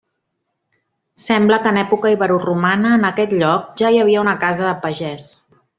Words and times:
Sembla 1.23 1.59
que 1.65 1.73
en 1.73 1.77
època 1.83 2.15
iberoromana 2.15 2.97
en 2.99 3.07
aquest 3.13 3.39
lloc 3.43 3.71
ja 3.83 3.95
hi 3.99 4.05
havia 4.07 4.27
una 4.29 4.39
casa 4.47 4.71
de 4.71 4.77
pagès. 4.89 5.35